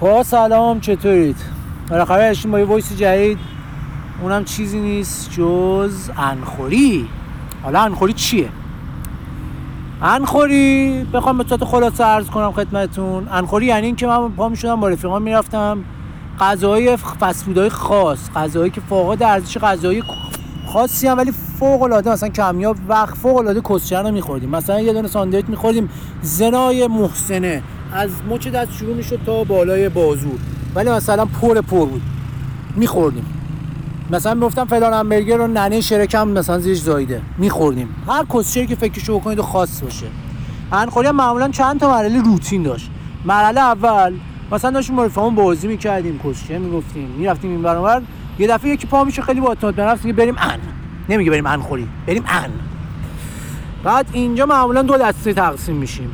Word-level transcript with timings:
خب 0.00 0.22
سلام 0.22 0.80
چطورید؟ 0.80 1.36
بالاخره 1.90 2.24
اشتیم 2.24 2.50
با 2.50 2.58
یه 2.58 2.64
voice 2.64 2.92
جدید. 2.96 3.38
اونم 4.22 4.44
چیزی 4.44 4.80
نیست 4.80 5.30
جز 5.30 6.10
عن‌خوری. 6.18 7.08
حالا 7.62 7.80
عن‌خوری 7.80 8.12
چیه؟ 8.12 8.48
عن‌خوری 10.02 11.06
بخوام 11.12 11.38
به 11.38 11.44
صورت 11.48 11.64
خلاصه 11.64 12.04
عرض 12.04 12.26
کنم 12.26 12.52
خدمتتون. 12.52 13.28
عن‌خوری 13.28 13.66
یعنی 13.66 13.86
اینکه 13.86 14.06
من 14.06 14.28
پا 14.28 14.48
می‌شدم 14.48 14.80
با 14.80 14.88
رفیقام 14.88 15.22
می‌رفتم. 15.22 15.84
غذاهای 16.40 16.96
فست‌فودهای 16.96 17.68
خاص 17.68 18.30
غذاهایی 18.36 18.70
که 18.70 18.80
فوق 18.80 19.16
ارزش 19.20 19.58
غذایی 19.58 20.02
خاصی 20.72 21.08
هم 21.08 21.18
ولی 21.18 21.32
فوق 21.58 21.82
العاده 21.82 22.10
مثلا 22.10 22.28
کمیاب 22.28 22.76
وقت 22.88 23.14
فوق 23.14 23.36
العاده 23.36 23.60
کسشر 23.60 24.02
رو 24.02 24.10
میخوردیم. 24.10 24.50
مثلا 24.50 24.80
یه 24.80 24.92
دونه 24.92 25.08
ساندویچ 25.08 25.46
میخوردیم 25.48 25.90
زنای 26.22 26.86
محسنه. 26.86 27.62
از 27.92 28.10
مچ 28.30 28.48
دست 28.48 28.72
شروع 28.72 28.96
می‌شد 28.96 29.20
تا 29.26 29.44
بالای 29.44 29.88
بازو. 29.88 30.30
ولی 30.74 30.90
مثلا 30.90 31.24
پر 31.24 31.60
پر 31.60 31.86
بود. 31.86 32.02
میخوردیم. 32.76 33.26
مثلا 34.10 34.34
می‌گفتم 34.34 34.64
فلان 34.64 34.92
همبرگر 34.92 35.36
رو 35.36 35.46
ننه 35.46 35.80
شرکم 35.80 36.28
مثلا 36.28 36.58
زیرش 36.58 36.80
زایده 36.80 37.20
میخوردیم. 37.38 37.88
هر 38.08 38.24
کسچری 38.34 38.66
که 38.66 38.74
فکرشو 38.74 39.18
بکنید 39.18 39.38
و 39.38 39.42
خاص 39.42 39.82
باشه. 39.82 40.06
انخوری 40.72 41.10
معمولا 41.10 41.48
چند 41.48 41.80
تا 41.80 41.90
مرحله 41.90 42.22
روتین 42.22 42.62
داشت. 42.62 42.90
مرحله 43.24 43.60
اول 43.60 44.14
مثلا 44.52 44.70
داشتیم 44.70 44.96
با 44.96 45.04
رفقمون 45.04 45.34
بازی 45.34 45.68
می‌کردیم 45.68 46.20
کسچه 46.24 46.58
می‌گفتیم. 46.58 47.08
می‌رفتیم 47.18 47.50
این 47.50 47.62
برابر 47.62 48.02
یه 48.38 48.46
دفعه 48.46 48.70
یکی 48.70 48.86
پا 48.86 49.04
میشه 49.04 49.22
خیلی 49.22 49.40
با 49.40 49.48
اعتماد 49.48 49.80
نفس 49.80 50.06
بریم 50.06 50.34
ان. 50.38 50.58
نمیگه 51.08 51.30
بریم 51.30 51.46
ان 51.46 51.60
خوری. 51.60 51.88
بریم 52.06 52.24
ان. 52.26 52.50
بعد 53.84 54.06
اینجا 54.12 54.46
معمولا 54.46 54.82
دو 54.82 54.96
دسته 54.96 55.32
تقسیم 55.32 55.76
میشیم. 55.76 56.10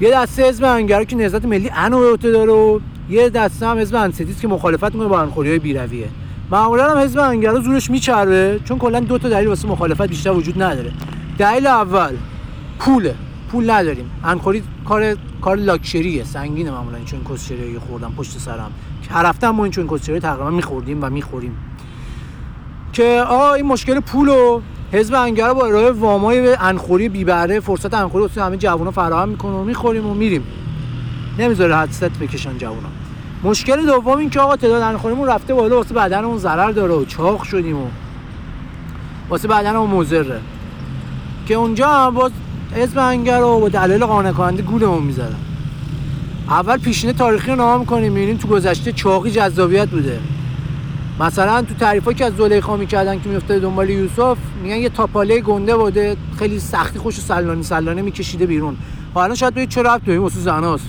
یه 0.00 0.10
دسته 0.10 0.48
حزب 0.48 0.64
انگرا 0.64 1.04
که 1.04 1.16
نهضت 1.16 1.44
ملی 1.44 1.70
ان 1.74 1.90
به 1.90 2.16
داره 2.16 2.52
و 2.52 2.80
یه 3.10 3.30
دسته 3.30 3.66
هم 3.66 3.78
حزب 3.78 3.96
انسدیس 3.96 4.40
که 4.40 4.48
مخالفت 4.48 4.84
می‌کنه 4.84 5.08
با 5.08 5.20
انخوری 5.20 5.48
های 5.48 5.58
بیرویه. 5.58 6.08
معمولا 6.50 6.90
هم 6.90 6.98
حزب 6.98 7.18
انگرا 7.18 7.60
زورش 7.60 7.90
میچربه 7.90 8.60
چون 8.64 8.78
کلا 8.78 9.00
دو 9.00 9.18
تا 9.18 9.28
دلیل 9.28 9.48
واسه 9.48 9.68
مخالفت 9.68 10.08
بیشتر 10.08 10.30
وجود 10.30 10.62
نداره. 10.62 10.92
دلیل 11.38 11.66
اول 11.66 12.16
پوله. 12.78 13.14
پول 13.52 13.70
نداریم. 13.70 14.10
انخوری 14.24 14.62
کار 14.84 15.16
کار 15.40 15.56
لاکچریه 15.56 16.24
سنگینه 16.24 16.70
معمولا 16.70 16.98
چون 17.04 17.20
کسچری 17.30 17.78
خوردم 17.78 18.12
پشت 18.16 18.38
سرم. 18.38 18.72
که 19.02 19.10
هر 19.10 19.26
هفته 19.26 19.50
ما 19.50 19.64
این 19.64 19.72
چون 19.72 19.88
کسچری 19.88 20.20
تقریبا 20.20 20.50
میخوردیم 20.50 20.98
و 21.02 21.10
می‌خوریم. 21.10 21.56
که 22.92 23.24
آقا 23.28 23.54
این 23.54 23.66
مشکل 23.66 24.00
پول 24.00 24.28
و 24.28 24.60
حزب 24.92 25.14
انگرا 25.14 25.54
با 25.54 25.66
ارائه 25.66 25.90
وامای 25.90 26.54
انخوری 26.54 27.08
بی 27.08 27.24
بهره 27.24 27.60
فرصت 27.60 27.94
انخوری 27.94 28.22
واسه 28.22 28.44
همه 28.44 28.56
جوونا 28.56 28.90
فراهم 28.90 29.28
می‌کنه 29.28 29.52
و 29.52 29.64
می‌خوریم 29.64 30.06
و 30.06 30.14
میریم. 30.14 30.42
نمی‌ذاره 31.38 31.76
حدست 31.76 32.04
بکشن 32.04 32.58
جوونا. 32.58 32.88
مشکل 33.44 33.86
دوم 33.86 34.18
این 34.18 34.30
که 34.30 34.40
آقا 34.40 34.56
تعداد 34.56 34.82
انخوریمون 34.82 35.28
رفته 35.28 35.54
بالا 35.54 35.76
واسه 35.76 35.94
بدنمون 35.94 36.38
ضرر 36.38 36.70
داره 36.70 36.94
و 36.94 37.04
چاق 37.04 37.42
شدیم 37.42 37.76
و 37.76 37.86
واسه 39.28 39.48
بدنمون 39.48 39.90
مضره. 39.90 40.40
که 41.46 41.54
اونجا 41.54 41.88
هم 41.88 42.14
باز 42.14 42.32
حزب 42.74 42.98
انگر 42.98 43.42
و 43.42 43.60
با 43.60 43.68
دلیل 43.68 44.04
قانع 44.04 44.32
کننده 44.32 44.62
گولمون 44.62 45.02
می‌زدن. 45.02 45.36
اول 46.48 46.78
پیشینه 46.78 47.12
تاریخی 47.12 47.50
رو 47.50 47.56
نام 47.56 47.80
می‌کنیم 47.80 48.12
می‌بینیم 48.12 48.36
تو 48.36 48.48
گذشته 48.48 48.92
چاقی 48.92 49.30
جذابیت 49.30 49.88
بوده. 49.88 50.18
مثلا 51.20 51.62
تو 51.62 51.74
تعریفا 51.74 52.12
که 52.12 52.24
از 52.24 52.32
زلیخا 52.36 52.76
می‌کردن 52.76 53.20
که 53.20 53.28
میفته 53.28 53.58
دنبال 53.58 53.90
یوسف 53.90 54.36
میگن 54.62 54.76
یه 54.76 54.88
تاپاله 54.88 55.40
گنده 55.40 55.76
بوده 55.76 56.16
خیلی 56.38 56.60
سختی 56.60 56.98
خوش 56.98 57.20
سلانی 57.20 57.62
سلانه 57.62 58.02
میکشیده 58.02 58.46
بیرون. 58.46 58.76
حالا 59.14 59.34
شاید 59.34 59.54
بگید 59.54 59.68
چرا 59.68 59.94
رفت 59.94 60.06
داریم 60.06 60.22
واسه 60.22 60.40
زناست 60.40 60.84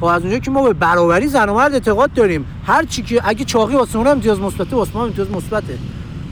خب 0.00 0.04
از 0.04 0.22
اونجا 0.22 0.38
که 0.38 0.50
ما 0.50 0.62
به 0.62 0.72
برابری 0.72 1.26
زن 1.26 1.48
و 1.48 1.54
مرد 1.54 1.72
اعتقاد 1.72 2.12
داریم. 2.12 2.46
هر 2.66 2.84
چی 2.84 3.02
که 3.02 3.20
اگه 3.24 3.44
چاقی 3.44 3.74
واسه 3.74 3.96
اون 3.96 4.06
امتیاز 4.06 4.40
مثبته 4.40 4.76
واسه 4.76 4.90
ما 4.94 5.04
امتیاز 5.04 5.30
مثبته. 5.30 5.78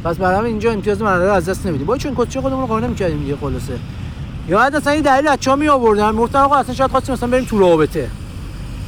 پس 0.04 0.16
برای 0.16 0.50
اینجا 0.50 0.72
امتیاز 0.72 1.02
مرحله 1.02 1.32
از 1.32 1.48
دست 1.48 1.66
نمیدیم. 1.66 1.86
با 1.86 1.96
چون 1.96 2.12
کچه 2.16 2.40
خودمون 2.40 2.60
رو 2.60 2.66
قانع 2.66 2.86
می‌کردیم 2.86 3.18
دیگه 3.18 3.36
خلاصه. 3.36 3.78
یا 4.48 4.58
بعد 4.58 4.76
اصلا 4.76 4.92
این 4.92 5.02
دلیل 5.02 5.28
از 5.28 5.38
چا 5.40 5.56
می 5.56 5.68
آوردن 5.68 6.18
آقا 6.18 6.56
اصلا 6.56 6.74
شاید 6.74 6.90
خواستیم 6.90 7.14
مثلا 7.14 7.28
بریم 7.28 7.44
تو 7.44 7.58
رابطه. 7.58 8.08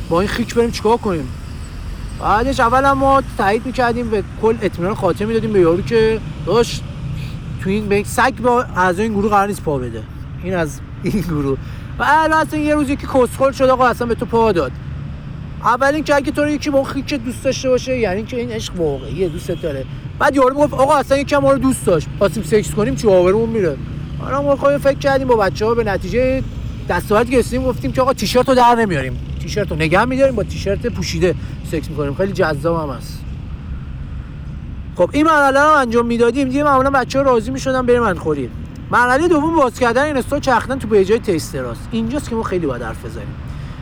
با 0.08 0.20
این 0.20 0.28
خیک 0.28 0.54
بریم 0.54 0.70
چیکار 0.70 0.96
کنیم؟ 0.96 1.28
بعدش 2.20 2.60
اول 2.60 2.92
ما 2.92 3.22
تایید 3.38 3.66
می‌کردیم 3.66 4.10
به 4.10 4.22
کل 4.42 4.56
اطمینان 4.62 4.94
خاطر 4.94 5.24
می‌دادیم 5.24 5.52
به 5.52 5.60
یارو 5.60 5.82
که 5.82 6.20
داشت 6.46 6.82
تو 7.62 7.70
این 7.70 7.88
به 7.88 8.04
سگ 8.04 8.36
با 8.36 8.62
اعضای 8.62 9.04
این 9.04 9.14
گروه 9.14 9.30
قرار 9.30 9.48
نیست 9.48 9.62
پا 9.62 9.78
بده. 9.78 10.02
این 10.42 10.54
از 10.54 10.80
این 11.02 11.20
گروه. 11.20 11.58
و 11.98 12.04
البته 12.08 12.58
یه 12.58 12.74
روزی 12.74 12.96
که 12.96 13.06
کسخل 13.06 13.52
شد 13.52 13.64
آقا 13.64 13.86
اصلا 13.86 14.06
به 14.06 14.14
تو 14.14 14.26
پا 14.26 14.52
داد. 14.52 14.72
اول 15.62 16.00
که 16.02 16.14
اگه 16.14 16.32
تو 16.32 16.48
یکی 16.48 16.70
با 16.70 16.84
خیک 16.84 17.14
دوست 17.14 17.44
داشته 17.44 17.68
باشه 17.68 17.98
یعنی 17.98 18.22
که 18.22 18.36
این 18.36 18.50
عشق 18.50 18.80
واقعیه 18.80 19.28
دوست 19.28 19.50
داره. 19.50 19.84
بعد 20.18 20.36
یارو 20.36 20.54
می‌گفت 20.54 20.74
آقا 20.74 20.96
اصلا 20.96 21.18
یکی 21.18 21.36
ما 21.36 21.52
رو 21.52 21.58
دوست 21.58 21.86
داشت. 21.86 22.08
خواستیم 22.18 22.42
سکس 22.42 22.70
کنیم 22.70 22.94
چه 22.94 23.10
آورمون 23.10 23.48
میره. 23.48 23.76
حالا 24.20 24.42
ما 24.42 24.56
خواهیم 24.56 24.78
فکر 24.78 24.98
کردیم 24.98 25.28
با 25.28 25.36
بچه 25.36 25.66
ها 25.66 25.74
به 25.74 25.84
نتیجه 25.84 26.42
دستاورد 26.88 27.30
گرفتیم 27.30 27.64
گفتیم 27.64 27.92
که 27.92 28.02
آقا 28.02 28.12
تیشرت 28.12 28.48
رو 28.48 28.54
در 28.54 28.74
نمیاریم. 28.74 29.18
تیشرت 29.46 29.70
رو 29.70 29.76
نگه 29.76 30.04
میداریم 30.04 30.34
با 30.34 30.42
تیشرت 30.42 30.86
پوشیده 30.86 31.34
سکس 31.70 31.90
می‌کنیم. 31.90 32.14
خیلی 32.14 32.32
جذاب 32.32 32.90
هم 32.90 32.96
هست. 32.96 33.22
خب 34.96 35.10
این 35.12 35.26
مرحله 35.26 35.60
رو 35.60 35.72
انجام 35.72 36.06
می‌دادیم. 36.06 36.48
دیگه 36.48 36.64
معمولا 36.64 36.90
بچه 36.90 37.18
ها 37.18 37.24
راضی 37.24 37.50
می‌شدن 37.50 37.86
بریم 37.86 38.02
عن‌خوری. 38.02 38.50
مرحله 38.90 39.28
دوم 39.28 39.56
باز 39.56 39.78
کردن 39.78 40.02
اینستا 40.02 40.16
و 40.16 40.38
چرخیدن 40.38 40.78
تو 40.78 40.88
page 40.88 41.18
ای 41.18 41.26
taster 41.26 41.73
است 41.73 41.88
اینجاست 41.90 42.30
که 42.30 42.36
ما 42.36 42.42
خیلی 42.42 42.66
باید 42.66 42.82
حرف 42.82 43.04
بزنیم. 43.04 43.34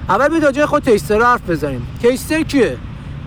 اول 0.08 0.41
به 0.41 0.52
جای 0.52 0.66
خود 0.66 0.82
taster 0.82 1.22
حرف 1.22 1.50
بزنیم. 1.50 1.86
taster 2.02 2.42
کیه؟ 2.42 2.76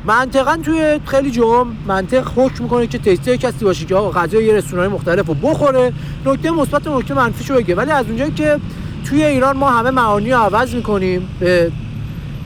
منطقا 0.05 0.57
توی 0.63 0.99
خیلی 1.05 1.31
جوامع 1.31 1.77
منطق 1.87 2.27
حکم 2.35 2.63
می‌کنه 2.63 2.87
که 2.87 2.97
taster 2.97 3.35
کسی 3.35 3.65
باشه 3.65 3.85
که 3.85 3.95
آقا 3.95 4.21
غذای 4.21 4.45
یه 4.45 4.53
رستوران 4.53 4.87
مختلف 4.87 5.27
رو 5.27 5.33
بخوره. 5.33 5.93
نکته 6.25 6.51
مثبت 6.51 6.87
و 6.87 6.99
نکته 6.99 7.13
منفیشو 7.13 7.55
بگه. 7.55 7.75
ولی 7.75 7.91
از 7.91 8.05
اونجایی 8.05 8.31
که 8.31 8.59
توی 9.05 9.23
ایران 9.23 9.57
ما 9.57 9.69
همه 9.69 9.91
معانی 9.91 10.31
رو 10.31 10.37
عوض 10.37 10.75
می‌کنیم 10.75 11.29
به 11.39 11.71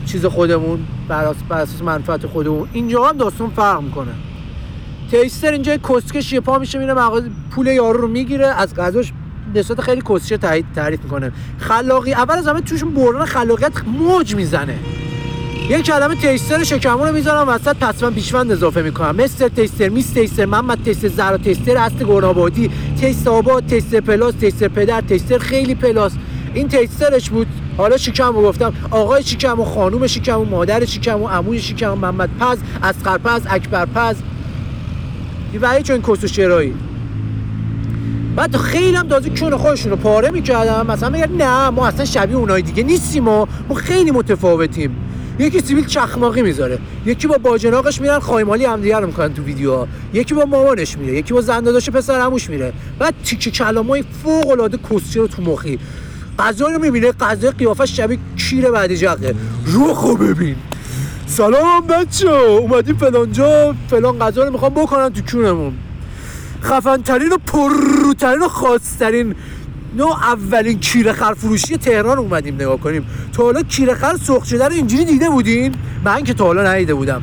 چیز 0.06 0.26
خودمون 0.26 0.78
بر 1.08 1.34
اساس 1.50 1.82
منفعت 1.82 2.26
خودمون. 2.26 2.68
اینجا 2.72 3.04
هم 3.04 3.16
داستان 3.16 3.50
فرق 3.50 3.80
می‌کنه. 3.80 4.12
تیستر 5.10 5.52
اینجا 5.52 5.76
کسکش 5.76 6.32
یه 6.32 6.40
پا 6.40 6.58
میشه 6.58 6.78
میره 6.78 6.94
مغازه 6.94 7.30
پول 7.50 7.66
یارو 7.66 8.00
رو 8.00 8.08
می‌گیره 8.08 8.46
از 8.46 8.74
غذاش 8.74 9.12
نسبت 9.54 9.80
خیلی 9.80 10.02
کسچه 10.08 10.36
تعریف 10.74 11.02
می‌کنه. 11.02 11.32
خلاقی 11.58 12.12
اول 12.12 12.34
از 12.34 12.48
همه 12.48 12.60
توشون 12.60 12.94
بردن 12.94 13.24
خلاقیت 13.24 13.72
موج 13.86 14.34
می‌زنه. 14.34 14.78
یه 15.68 15.82
کلمه 15.82 16.14
تیستر 16.14 16.64
شکمون 16.64 17.08
رو 17.08 17.14
می‌ذارم 17.14 17.48
وسط 17.48 17.76
پس 17.76 18.02
من 18.02 18.14
پیشوند 18.14 18.52
اضافه 18.52 18.82
می‌کنم. 18.82 19.16
مستر 19.16 19.48
تیستر 19.48 19.88
میس 19.88 20.10
تیستر 20.10 20.44
محمد 20.44 20.82
تیستر 20.84 21.08
زرا 21.08 21.38
تیستر 21.38 21.76
اصل 21.76 22.04
گرنابادی 22.04 22.70
taste 23.00 23.28
آباد 23.28 23.66
taster 23.66 24.00
plus 24.00 24.34
taster 24.34 24.68
پدر 24.68 25.00
taster 25.00 25.38
خیلی 25.38 25.74
plus. 25.74 26.12
این 26.54 26.68
taster 26.68 27.15
ش 27.15 27.30
بود 27.30 27.46
حالا 27.76 27.96
رو 28.18 28.42
گفتم 28.42 28.72
آقای 28.90 29.22
شکم 29.22 29.60
و 29.60 29.64
خانوم 29.64 30.06
شکم 30.06 30.40
و 30.40 30.44
مادر 30.44 30.84
شکم 30.84 31.22
و 31.22 31.28
عموی 31.28 31.60
شکم 31.60 31.92
و 31.92 31.94
محمد 31.94 32.30
پز 32.40 32.58
اصغر 32.82 33.18
پز 33.18 33.42
اکبر 33.50 33.86
پز. 33.86 34.16
و 35.60 35.82
چون 35.82 36.02
کسشرایی 36.02 36.74
بعد 38.36 38.56
خیلی 38.56 38.96
هم 38.96 39.08
تازه 39.08 39.30
کون 39.30 39.56
خودشون 39.56 39.90
رو 39.90 39.96
پاره 39.96 40.30
می‌کردن 40.30 40.86
مثلا 40.86 41.08
میگه 41.08 41.26
نه 41.26 41.70
ما 41.70 41.86
اصلا 41.86 42.04
شبیه 42.04 42.36
اونای 42.36 42.62
دیگه 42.62 42.82
نیستیم 42.82 43.22
ما. 43.24 43.48
ما 43.68 43.74
خیلی 43.74 44.10
متفاوتیم. 44.10 44.96
یکی 45.38 45.60
سیبیل 45.60 45.86
چخماقی 45.86 46.42
می‌ذاره. 46.42 46.78
یکی 47.06 47.26
با 47.26 47.38
باجناقش 47.38 48.00
میرن 48.00 48.18
خایمالی 48.18 48.64
همدیگه 48.64 48.98
رو 48.98 49.06
می‌کنن 49.06 49.34
تو 49.34 49.42
ویدیوها. 49.42 49.88
یکی 50.12 50.34
با 50.34 50.44
مامانش 50.44 50.98
میره. 50.98 51.18
یکی 51.18 51.34
با 51.34 51.40
زنداداش 51.40 51.90
پسر 51.90 52.20
عموش 52.20 52.50
میره. 52.50 52.72
بعد 52.98 53.14
تیکه 53.24 53.50
کلامای 53.50 54.04
فوق 54.22 54.50
العاده 54.50 54.78
کسی 54.90 55.18
رو 55.18 55.26
تو 55.26 55.42
مخی. 55.42 55.78
غذا 56.38 56.68
رو 56.68 56.78
می‌بینه 56.78 57.12
غذا 57.12 57.50
قیافش 57.50 57.96
شبیه 57.96 58.18
کیر 58.36 58.70
بعدی 58.70 58.96
جقه. 58.96 59.34
روخو 59.66 60.16
ببین. 60.16 60.56
سلام 61.26 61.86
بچه 61.86 62.30
اومدیم 62.30 62.96
فلانجا 62.96 63.74
فلان 63.88 64.18
غذا 64.18 64.44
رو 64.44 64.52
می‌خوام 64.52 64.74
بکنن 64.74 65.08
تو 65.08 65.20
کونمون. 65.30 65.72
خفنترین 66.62 67.32
و 67.32 67.36
پرروترین 67.46 68.42
و 68.42 68.48
خاصترین 68.48 69.34
نو 69.96 70.06
اولین 70.06 70.78
کیره 70.78 71.12
خر 71.12 71.34
فروشی 71.34 71.76
تهران 71.76 72.18
اومدیم 72.18 72.54
نگاه 72.54 72.76
کنیم. 72.76 73.06
تا 73.32 73.42
حالا 73.42 73.62
کیره 73.62 73.94
خر 73.94 74.16
سرخ 74.16 74.44
شده 74.44 74.64
رو 74.64 74.72
اینجوری 74.72 75.04
دیده 75.04 75.30
بودین؟ 75.30 75.74
من 76.04 76.24
که 76.24 76.34
تا 76.34 76.44
حالا 76.44 76.72
ندیده 76.72 76.94
بودم. 76.94 77.22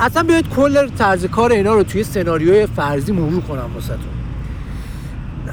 اصلا 0.00 0.22
بیاید 0.22 0.48
کل 0.48 0.88
طرز 0.88 1.24
کار 1.24 1.52
اینا 1.52 1.74
رو 1.74 1.82
توی 1.82 2.04
سناریوی 2.04 2.66
فرضی 2.66 3.12
مرور 3.12 3.40
کنم 3.40 3.70
واسهتون. 3.74 3.98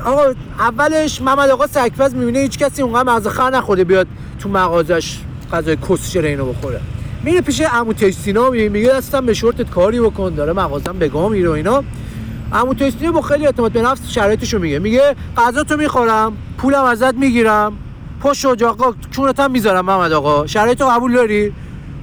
آقا 0.06 0.24
اولش 0.60 1.22
محمد 1.22 1.50
آقا 1.50 1.68
سکپز 1.68 2.16
می‌بینه 2.16 2.40
هیچ 2.40 2.58
کسی 2.58 2.82
اونقدر 2.82 3.14
مغز 3.14 3.28
خر 3.28 3.50
نخورده 3.50 3.84
بیاد 3.84 4.08
تو 4.40 4.50
مغازش 4.50 5.18
غذای 5.52 5.78
کسچر 5.90 6.22
اینو 6.22 6.46
بخوره. 6.46 6.82
میره 7.24 7.42
پیش 7.42 7.62
عمو 7.62 7.94
تیستینا 7.94 8.50
میگه 8.50 8.90
دستم 8.90 9.26
به 9.26 9.34
شورتت 9.34 9.70
کاری 9.70 10.00
بکن 10.00 10.36
داره 10.36 10.54
مغازم 10.54 11.00
بگاه 11.00 11.30
میره 11.30 11.50
و 11.50 11.52
اینا. 11.52 11.84
عمو 12.54 12.74
تیستینا 12.74 13.12
با 13.12 13.22
خیلی 13.22 13.46
اعتماد 13.46 13.72
به 13.72 13.82
نفس 13.82 14.10
شرایطشو 14.10 14.60
میگه. 14.60 14.80
میگه 14.80 15.16
غذا 15.38 15.64
تو 15.64 15.78
می‌خورم 15.78 16.38
پولم 16.58 16.84
ازت 16.84 17.14
می‌گیرم 17.14 17.74
پشت 18.22 18.46
و 18.46 18.56
جاقا 18.56 18.94
چونت 19.12 19.40
هم 19.40 19.52
می‌ذارم 19.52 19.86
محمد 19.86 20.12
آقا 20.12 20.48
شرایط 20.48 20.82
قبول 20.82 21.14
داری؟ 21.14 21.54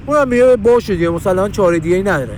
اونم 0.05 0.27
میگه 0.27 0.55
باشه 0.55 0.95
دیگه 0.95 1.09
مثلا 1.09 1.49
چاره 1.49 1.79
دیگه 1.79 1.97
نداره. 1.97 2.37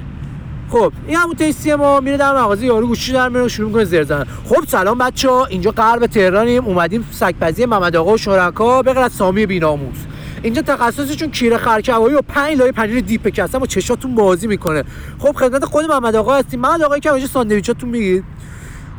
خب 0.71 0.93
این 1.07 1.17
همون 1.17 1.35
تستی 1.35 1.75
ما 1.75 1.99
میره 1.99 2.17
در 2.17 2.33
مغازه 2.33 2.65
یارو 2.65 2.87
گوشی 2.87 3.13
در 3.13 3.29
میره 3.29 3.47
شروع 3.47 3.67
می‌کنه 3.67 3.85
زر 3.85 4.03
زدن. 4.03 4.25
خب 4.45 4.63
سلام 4.67 4.97
بچه 4.97 5.29
ها 5.29 5.45
اینجا 5.45 5.71
غرب 5.71 6.05
تهرانیم 6.05 6.65
اومدیم 6.65 7.07
سگپزی 7.11 7.65
محمد 7.65 7.95
آقا 7.95 8.13
و 8.13 8.17
شرکا 8.17 8.81
بغیر 8.81 8.99
از 8.99 9.11
سامی 9.11 9.45
بیناموس. 9.45 9.97
اینجا 10.43 10.61
تخصصشون 10.61 11.31
کیره 11.31 11.57
خرکوایی 11.57 12.15
و 12.15 12.21
پنج 12.21 12.57
لایه 12.57 12.71
پنیر 12.71 12.99
دیپ 12.99 13.27
کسم 13.27 13.61
و 13.61 13.65
چشاتون 13.65 14.15
بازی 14.15 14.47
می‌کنه. 14.47 14.83
خب 15.19 15.31
خدمت 15.31 15.65
خود 15.65 15.85
محمد 15.85 16.15
آقا 16.15 16.35
هستیم. 16.35 16.59
محمد 16.59 16.83
آقا 16.83 16.99
که 16.99 17.27
ساندویچاتون 17.33 17.89
میگید 17.89 18.23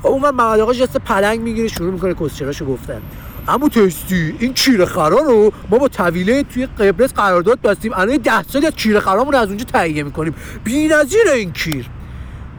خب 0.03 0.09
اون 0.09 0.21
محمد 0.21 0.61
آقا 0.61 0.73
جست 0.73 0.97
پلنگ 0.97 1.41
می‌گیره 1.41 1.69
شروع 1.69 1.93
می‌کنه 1.93 2.15
کسچراشو 2.15 2.65
گفتن. 2.65 3.03
اما 3.49 3.69
تستی 3.69 4.35
این 4.39 4.55
کیره 4.55 4.85
خرا 4.85 5.19
رو 5.19 5.53
ما 5.71 5.79
با 5.79 5.89
طویله 5.89 6.43
توی 6.43 6.67
قبرس 6.67 7.13
قرارداد 7.13 7.61
بستیم. 7.61 7.93
الان 7.95 8.17
ده 8.17 8.43
سالی 8.43 8.67
از 8.67 8.75
کیره 8.75 9.01
خرامون 9.01 9.35
از 9.35 9.49
اونجا 9.49 9.65
تهیه 9.65 10.03
می‌کنیم. 10.03 10.35
بی‌نظیر 10.65 11.29
این 11.35 11.53
کیر. 11.53 11.89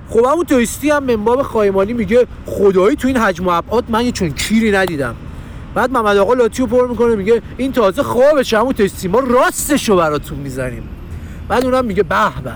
خب 0.10 0.26
همون 0.26 0.46
تستی 0.46 0.90
هم 0.90 1.04
منباب 1.04 1.42
خایمانی 1.42 1.94
میگه 1.94 2.28
خدایی 2.46 2.96
تو 2.96 3.08
این 3.08 3.18
حجم 3.18 3.48
و 3.48 3.50
ابعاد 3.50 3.84
من 3.90 4.06
یه 4.06 4.12
چون 4.12 4.30
کیری 4.30 4.72
ندیدم. 4.72 5.16
بعد 5.76 5.92
محمد 5.92 6.18
آقا 6.18 6.34
لاتی 6.34 6.62
رو 6.62 6.68
پر 6.68 6.88
می‌کنه 6.88 7.16
میگه 7.16 7.42
این 7.58 7.72
تازه 7.72 8.04
خوابشه 8.04 8.60
همون 8.60 8.74
تستی 8.74 9.08
ما 9.08 9.20
راستش 9.20 9.90
رو 9.90 9.96
براتون 9.96 10.38
می‌زنیم. 10.38 10.84
بعد 11.50 11.66
اونم 11.66 11.86
میگه 11.86 12.04
به 12.04 12.42
به. 12.44 12.52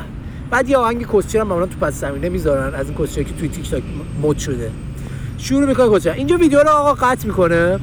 بعد 0.52 0.70
یه 0.70 0.78
آهنگ 0.78 1.08
کسچر 1.14 1.40
هم 1.40 1.66
تو 1.66 1.80
پس 1.82 1.94
زمینه 1.94 2.30
می‌ذارن 2.30 2.76
از 2.76 2.90
این 2.90 2.98
کسچر 2.98 3.24
که 3.24 3.34
توی 3.34 3.50
تیک 3.50 3.72
تاک 3.72 3.84
مد 4.22 4.38
شده. 4.38 4.72
شروع 5.38 5.66
می‌کنه 5.66 5.98
کسچر 5.98 6.12
اینجا 6.12 6.38
ویدیو 6.38 6.60
رو 6.60 6.70
آقا 6.70 6.94
قطع 6.94 7.28
می‌کنه. 7.28 7.80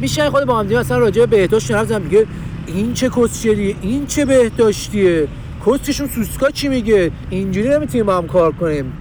میشه 0.00 0.30
خود 0.30 0.44
با 0.44 0.58
هم 0.58 0.66
دیگه 0.66 0.80
مثلا 0.80 0.98
راجع 0.98 1.20
به 1.20 1.26
بهداشت 1.26 1.70
حرف 1.70 1.86
زدن. 1.86 2.02
میگه 2.02 2.26
این 2.66 2.94
چه 2.94 3.10
کسچریه 3.16 3.76
این 3.82 4.06
چه 4.06 4.24
بهداشتیه؟ 4.24 5.28
کستشون 5.66 6.08
سوسکا 6.08 6.50
چی 6.50 6.68
میگه؟ 6.68 7.10
اینجوری 7.30 7.68
نمی‌تونیم 7.68 8.06
با 8.06 8.16
هم 8.16 8.26
کار 8.26 8.52
کنیم. 8.52 8.92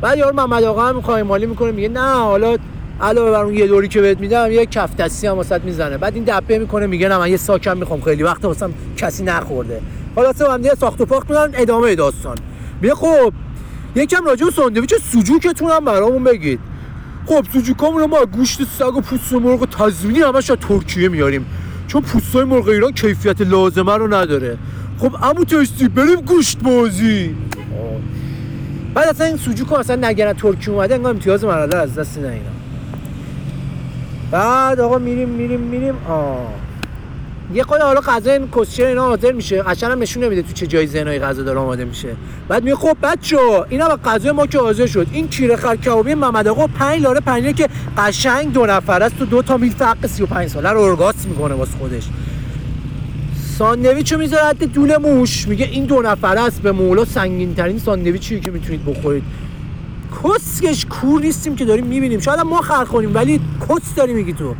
بعد 0.00 0.18
یارو 0.18 0.36
محمد 0.36 0.64
آقا 0.64 0.86
هم 0.86 1.00
خواهی 1.00 1.22
مالی 1.22 1.46
می‌کنه 1.46 1.72
میگه 1.72 1.88
نه 1.88 2.14
حالا 2.14 2.56
علاوه 3.00 3.30
بر 3.30 3.44
اون 3.44 3.54
یه 3.54 3.66
دوری 3.66 3.88
که 3.88 4.00
بهت 4.00 4.20
میدم 4.20 4.52
یه 4.52 4.66
کف 4.66 4.96
دستی 4.96 5.26
هم 5.26 5.34
واسط 5.34 5.60
می‌زنه. 5.64 5.98
بعد 5.98 6.14
این 6.14 6.24
دبه 6.24 6.58
می‌کنه 6.58 6.86
میگه 6.86 7.08
نه 7.08 7.18
من 7.18 7.30
یه 7.30 7.36
ساکم 7.36 7.76
می‌خوام 7.76 8.00
خیلی 8.00 8.22
وقت 8.22 8.44
واسم 8.44 8.72
کسی 8.96 9.24
نخورده. 9.24 9.80
حالا 10.16 10.32
سه 10.32 10.52
هم 10.52 10.56
دیگه 10.56 10.74
ساخت 10.74 11.00
و 11.00 11.06
پاخت 11.06 11.30
میدن 11.30 11.50
ادامه 11.54 11.94
داستان. 11.94 12.36
میگه 12.82 12.94
خب 12.94 13.32
یکم 13.94 14.24
راجع 14.24 14.44
به 14.44 14.50
ساندویچ 14.50 14.94
سوجوکتون 15.12 15.70
هم 15.70 15.84
برامون 15.84 16.24
بگید. 16.24 16.60
خب 17.26 17.44
سوجوکامون 17.52 18.04
ما 18.04 18.26
گوشت 18.26 18.64
سگ 18.78 18.96
و 18.96 19.00
پوست 19.00 19.32
مرغ 19.32 19.68
تضمینی 19.68 20.20
همش 20.20 20.50
از 20.50 20.56
ترکیه 20.60 21.08
میاریم. 21.08 21.46
چون 21.86 22.02
پوستای 22.02 22.44
مرغ 22.44 22.68
ایران 22.68 22.92
کیفیت 22.92 23.40
لازمه 23.40 23.96
رو 23.96 24.14
نداره. 24.14 24.58
خب 24.98 25.16
عمو 25.22 25.44
تستی 25.44 25.88
بریم 25.88 26.20
گوشت 26.20 26.58
بازی. 26.58 27.34
بعد 28.94 29.08
اصلا 29.08 29.26
این 29.26 29.36
سوجوکو 29.36 29.74
اصلا 29.74 30.08
نگرن 30.08 30.32
ترکیه 30.32 30.74
اومده 30.74 30.94
انگار 30.94 31.10
امتیاز 31.10 31.44
مرحله 31.44 31.76
از 31.76 31.94
دست 31.94 32.18
اینا 32.18 32.30
بعد 34.30 34.80
آقا 34.80 34.98
میریم 34.98 35.28
میریم 35.28 35.60
میریم. 35.60 35.94
آه. 36.08 36.69
یه 37.54 37.62
خود 37.62 37.80
حالا 37.80 38.00
غذا 38.00 38.32
این 38.32 38.48
کسچر 38.56 38.86
اینا 38.86 39.02
حاضر 39.06 39.32
میشه. 39.32 39.62
قشنگ 39.62 39.98
نشون 39.98 40.24
نمیده 40.24 40.42
تو 40.42 40.52
چه 40.52 40.66
جای 40.66 40.86
ذهنای 40.86 41.18
غذا 41.18 41.42
داره 41.42 41.58
آماده 41.58 41.84
میشه. 41.84 42.16
بعد 42.48 42.64
میگه 42.64 42.76
خب 42.76 42.96
بچه‌ها 43.02 43.66
اینا 43.68 43.88
با 43.88 43.96
غذا 44.04 44.32
ما 44.32 44.46
که 44.46 44.58
حاضر 44.58 44.86
شد. 44.86 45.06
این 45.12 45.28
کیره 45.28 45.56
خر 45.56 45.76
کبابی 45.76 46.14
محمد 46.14 46.48
آقا 46.48 46.66
5 46.66 47.02
لاره 47.02 47.20
پنیر 47.20 47.52
که 47.52 47.68
قشنگ 47.98 48.52
دو 48.52 48.66
نفر 48.66 49.02
است 49.02 49.18
تو 49.18 49.24
دو 49.24 49.42
تا 49.42 49.56
میل 49.56 49.72
حق 49.72 50.06
35 50.06 50.48
ساله 50.48 50.70
رو 50.70 50.80
ارگاس 50.80 51.26
می‌کنه 51.26 51.54
واسه 51.54 51.72
خودش. 51.78 52.04
ساندویچو 53.58 54.18
می‌ذاره 54.18 54.44
حد 54.44 54.64
دول 54.72 54.96
موش. 54.96 55.48
میگه 55.48 55.64
این 55.64 55.84
دو 55.84 56.02
نفر 56.02 56.38
است 56.38 56.62
به 56.62 56.72
مولا 56.72 57.04
سنگین 57.04 57.54
ترین 57.54 57.78
ساندویچی 57.78 58.40
که 58.40 58.50
می‌تونید 58.50 58.84
بخورید. 58.84 59.22
کسکش 60.24 60.86
کور 60.86 61.20
نیستیم 61.20 61.56
که 61.56 61.64
داریم 61.64 61.86
می‌بینیم. 61.86 62.20
شاید 62.20 62.40
ما 62.40 62.60
خر 62.60 62.84
کنیم 62.84 63.14
ولی 63.14 63.40
کس 63.68 63.94
داری 63.96 64.12
میگی 64.14 64.32
تو. 64.32 64.54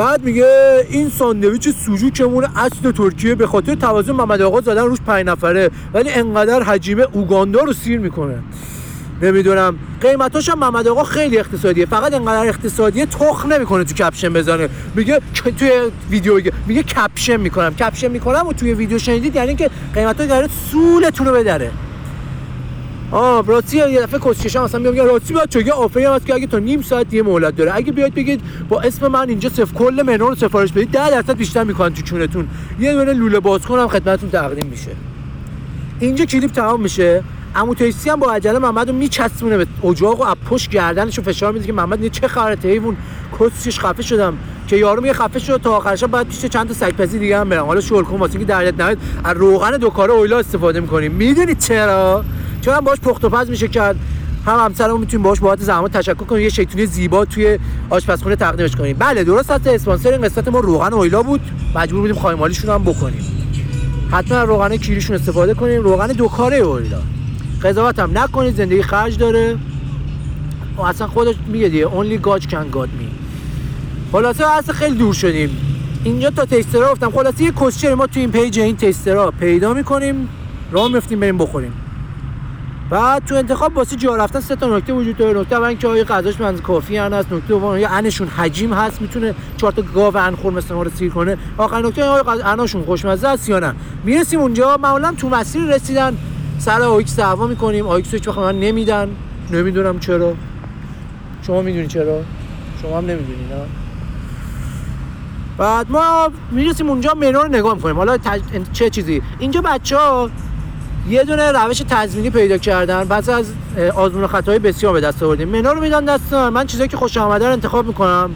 بعد 0.00 0.24
میگه 0.24 0.86
این 0.90 1.10
ساندویچ 1.10 1.68
سوجوکمون 1.68 2.44
اصل 2.56 2.92
ترکیه 2.92 3.34
به 3.34 3.46
خاطر 3.46 3.74
توازن 3.74 4.12
محمد 4.12 4.42
آقا 4.42 4.60
زدن 4.60 4.84
روش 4.84 4.98
پنج 5.06 5.26
نفره. 5.26 5.70
ولی 5.94 6.10
انقدر 6.10 6.62
حجیمه 6.62 7.06
اوگاندا 7.12 7.60
رو 7.60 7.72
سیر 7.72 7.98
می‌کنه. 7.98 8.38
نمی‌دونم. 9.22 9.78
قیمتاش 10.00 10.48
هم 10.48 10.58
محمد 10.58 10.88
آقا 10.88 11.04
خیلی 11.04 11.38
اقتصادیه. 11.38 11.86
فقط 11.86 12.14
انقدر 12.14 12.48
اقتصادیه 12.48 13.06
تخ 13.06 13.46
نمی‌کنه 13.46 13.84
تو 13.84 13.94
کپشن 13.94 14.32
بزنه. 14.32 14.68
میگه 14.94 15.20
توی 15.58 15.70
ویدیو 16.10 16.34
میگه, 16.34 16.52
میگه 16.66 16.82
کپشن 16.82 17.36
می‌کنم. 17.36 17.74
کپشن 17.74 18.10
می‌کنم 18.10 18.46
و 18.46 18.52
توی 18.52 18.74
ویدیو 18.74 18.98
شنیدید 18.98 19.36
یعنی 19.36 19.54
که 19.54 19.70
قیمتا 19.94 20.26
داره 20.26 20.48
سولتون 20.70 21.26
رو 21.26 21.34
بدره. 21.34 21.70
آه 23.12 23.46
راستی 23.46 23.76
یه 23.76 24.00
دفعه 24.00 24.20
کسکشم 24.20 24.62
مثلا 24.62 24.90
میگم 24.90 25.04
راستی 25.04 25.34
باید 25.34 25.48
چگه 25.48 25.72
آفری 25.72 26.04
هم 26.04 26.12
هست 26.12 26.26
که 26.26 26.34
اگه 26.34 26.46
تا 26.46 26.58
نیم 26.58 26.82
ساعت 26.82 27.14
یه 27.14 27.22
مهلت 27.22 27.56
داره. 27.56 27.72
اگه 27.74 27.92
بیاید 27.92 28.14
بگید 28.14 28.40
با 28.68 28.80
اسم 28.80 29.08
من 29.08 29.28
اینجا 29.28 29.48
صف 29.48 29.74
کل 29.74 30.02
منو 30.06 30.28
رو 30.28 30.34
سفارش 30.34 30.72
بدید 30.72 30.90
10 30.90 31.10
درصد 31.10 31.36
بیشتر 31.36 31.64
می‌کنن 31.64 31.94
تو 31.94 32.02
چونتون. 32.02 32.48
یه 32.80 32.92
دونه 32.92 33.12
لوله 33.12 33.40
بازکن 33.40 33.78
هم 33.78 33.88
خدمتتون 33.88 34.30
تقدیم 34.30 34.66
میشه. 34.66 34.90
اینجا 36.00 36.24
کلیپ 36.24 36.52
تمام 36.52 36.80
میشه. 36.80 37.22
عمو 37.56 37.74
تیسی 37.74 38.10
هم 38.10 38.20
با 38.20 38.32
عجله 38.32 38.58
محمد 38.58 38.88
رو 38.88 38.94
میچسبونه 38.94 39.56
به 39.56 39.66
اجاق 39.84 40.20
و 40.20 40.24
اپوش 40.24 40.68
گردنش 40.68 41.18
رو 41.18 41.24
فشار 41.24 41.52
میده 41.52 41.66
که 41.66 41.72
محمد 41.72 42.08
چه 42.08 42.28
خبره 42.28 42.58
حیوان 42.62 42.96
کسش 43.40 43.80
خفه 43.80 44.02
شدم. 44.02 44.38
که 44.66 44.76
یارو 44.76 45.02
میگه 45.02 45.14
خفه 45.14 45.38
شد 45.38 45.60
تا 45.64 45.76
آخرش 45.76 46.04
بعد 46.04 46.28
پیش 46.28 46.44
چند 46.44 46.68
تا 46.68 46.74
سگپزی 46.74 47.18
دیگه 47.18 47.38
هم 47.38 47.48
برم. 47.48 47.66
حالا 47.66 47.80
شل 47.80 48.02
کن 48.02 48.16
واسه 48.16 48.32
اینکه 48.32 48.52
دریت 48.52 48.80
نهید 48.80 48.98
از 49.24 49.36
روغن 49.36 49.76
دو 49.76 49.90
کاره 49.90 50.12
اویلا 50.12 50.38
استفاده 50.38 50.80
می‌کنیم. 50.80 51.12
می‌دونید 51.12 51.58
چرا؟ 51.58 52.24
چون 52.60 52.74
هم 52.74 52.80
باش 52.80 53.00
پخت 53.00 53.24
و 53.24 53.28
پز 53.28 53.50
میشه 53.50 53.68
کرد. 53.68 53.96
هم 54.46 54.58
همسرمون 54.64 55.00
می‌تونیم 55.00 55.22
باش 55.22 55.40
بابت 55.40 55.60
زحمات 55.60 55.92
تشکر 55.92 56.14
کنیم. 56.14 56.42
یه 56.42 56.48
شیطونی 56.48 56.86
زیبا 56.86 57.24
توی 57.24 57.58
آشپزخونه 57.90 58.36
تقدیمش 58.36 58.76
کنیم. 58.76 58.96
بله 58.98 59.24
درست 59.24 59.50
هست 59.50 59.66
اسپانسر 59.66 60.12
این 60.12 60.22
قسمت 60.22 60.48
ما 60.48 60.58
روغن 60.60 60.92
اویلا 60.92 61.22
بود. 61.22 61.40
مجبور 61.74 62.00
بودیم 62.00 62.16
خایه‌مالیشون 62.16 62.70
هم 62.70 62.82
بکنیم. 62.82 63.22
حتما 64.10 64.42
روغن 64.42 64.76
کیریشون 64.76 65.16
استفاده 65.16 65.54
کنیم. 65.54 65.82
روغن 65.82 66.06
دو 66.06 66.28
کاره 66.28 66.56
اویلا 66.56 66.98
قضاوت 67.62 67.98
هم 67.98 68.18
نکنید 68.18 68.56
زندگی 68.56 68.82
خرج 68.82 69.18
داره. 69.18 69.58
و 70.76 70.82
اصلا 70.82 71.06
خودش 71.06 71.34
میگه 71.46 71.68
دیگه 71.68 71.86
only 71.86 72.26
God 72.26 72.42
can 72.42 72.74
judge 72.74 72.86
me. 72.86 73.10
خلاصه 74.12 74.46
اصلا 74.46 74.74
خیلی 74.74 74.96
دور 74.96 75.14
شدیم. 75.14 75.50
اینجا 76.04 76.30
تا 76.30 76.44
taster 76.44 76.85
ا 76.85 76.92
گفتم 76.92 77.10
خلاصه 77.10 77.42
یه 77.42 77.52
کسشر 77.52 77.94
ما 77.94 78.06
تو 78.06 78.20
این 78.20 78.30
page 78.30 78.58
این 78.58 78.76
taster 78.76 79.22
ا 79.22 79.30
پیدا 79.30 79.74
می‌کنیم. 79.74 80.28
راه 80.72 80.88
میفتیم 80.88 81.20
بریم 81.20 81.38
بخوریم. 81.38 81.72
بعد 82.90 83.24
تو 83.24 83.34
انتخاب 83.34 83.76
واسه 83.76 83.96
جا 83.96 84.16
رفتن 84.16 84.40
سه 84.40 84.56
تا 84.56 84.76
نکته 84.76 84.92
وجود 84.92 85.16
داره. 85.16 85.40
نکته 85.40 85.56
اول 85.56 85.64
اینکه 85.64 85.88
آیا 85.88 86.04
غذاش 86.04 86.40
من 86.40 86.58
کافی 86.58 86.98
ان 86.98 87.12
هست 87.12 87.32
نکته 87.32 87.48
دوم 87.48 87.78
آیا 87.78 87.88
عنشون 87.88 88.28
حجیم 88.28 88.72
هست 88.72 89.02
می‌تونه 89.02 89.34
چهار 89.56 89.72
تا 89.72 89.82
گاو 89.82 90.16
عن‌خور 90.16 90.52
مثل 90.52 90.74
ما 90.74 90.82
رو 90.82 90.90
سیر 90.90 91.12
کنه. 91.12 91.36
آخر 91.58 91.82
نکته 91.82 92.04
آیا 92.04 92.24
عناشون 92.44 92.82
خوشمزه 92.82 93.28
است 93.28 93.48
یا 93.48 93.58
نه؟ 93.58 93.74
می‌رسیم 94.04 94.40
اونجا. 94.40 94.76
معمولا 94.76 95.12
تو 95.12 95.28
مسیر 95.28 95.62
رسیدن 95.62 96.16
سر 96.58 96.82
aux 96.82 97.16
دعوا 97.16 97.46
می‌کنیم. 97.46 97.86
aux 97.86 98.14
هیچ 98.14 98.28
وقت 98.28 98.38
من 98.38 98.60
نمیدن. 98.60 99.08
نمی‌دونم 99.50 99.98
چرا. 99.98 100.34
شما 101.42 101.62
می‌دونی 101.62 101.86
چرا؟ 101.86 102.22
شما 102.82 102.98
هم 102.98 103.06
نمی‌دونی 103.06 103.44
نه؟ 103.50 103.66
بعد 105.58 105.90
ما 105.90 106.28
می‌رسیم 106.50 106.90
اونجا 106.90 107.14
منو 107.14 107.42
رو 107.42 107.48
نگاه 107.48 107.74
می‌کنیم. 107.74 107.96
حالا 107.96 108.18
تج... 108.18 108.40
چه 108.72 108.90
چیزی؟ 108.90 109.22
اینجا 109.38 109.60
بچه 109.60 109.96
ها 109.96 110.30
یه 111.10 111.24
دونه 111.24 111.52
روش 111.52 111.82
تضمینی 111.88 112.30
پیدا 112.30 112.58
کردن. 112.58 113.04
پس 113.04 113.28
از 113.28 113.52
آزمون 113.94 114.26
خطای 114.26 114.58
بسیار 114.58 114.92
به 114.92 115.00
دست 115.00 115.22
آوردیم. 115.22 115.48
منو 115.48 115.74
رو 115.74 115.80
میدن 115.80 116.04
دست 116.04 116.32
من. 116.32 116.66
چیزایی 116.66 116.88
که 116.88 116.96
خوش 116.96 117.16
آمده 117.16 117.46
رو 117.46 117.52
انتخاب 117.52 117.86
می‌کنم. 117.86 118.30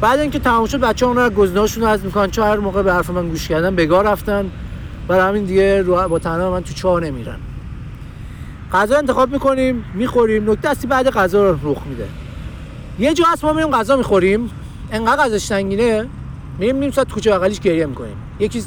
بعد 0.00 0.20
اینکه 0.20 0.38
تمام 0.38 0.66
شد 0.66 0.80
بچه 0.80 1.06
اون 1.06 1.16
رو 1.16 1.30
گزینه‌هاشون 1.30 1.82
رو 1.82 1.88
از 1.88 2.04
می‌کنن. 2.04 2.30
چون 2.30 2.44
هر 2.44 2.56
موقع 2.56 2.82
به 2.82 2.92
حرف 2.92 3.10
من 3.10 3.28
گوش 3.28 3.48
کردن 3.48 3.74
بگاه 3.74 4.02
رفتن. 4.02 4.50
برای 5.08 5.28
همین 5.28 5.44
دیگه 5.44 5.82
رو 5.82 6.08
با 6.08 6.18
تنها 6.18 6.50
من 6.50 6.62
تو 6.62 6.74
چاه 6.74 7.00
نمیرن. 7.00 7.36
غذا 8.72 8.96
انتخاب 8.96 9.32
می‌کنیم 9.32 9.84
می‌خوریم. 9.94 10.50
نکته 10.50 10.68
اصلی 10.68 10.86
بعد 10.86 11.10
غذا 11.10 11.50
رو 11.50 11.72
رخ 11.72 11.78
میده. 11.86 12.06
یه 12.98 13.14
جا 13.14 13.24
هست 13.32 13.44
ما 13.44 13.52
میریم 13.52 13.70
غذا 13.70 13.96
می‌خوریم. 13.96 14.50
انقدر 14.92 15.22
غذاش 15.22 15.46
سنگینه. 15.46 16.06
میریم 16.58 16.76
نیم 16.76 16.90
ساعت 16.90 17.12
کوچه 17.12 17.30
بغلیش 17.30 17.60
گریه 17.60 17.86
می‌کنیم. 17.86 18.16
یکی 18.40 18.62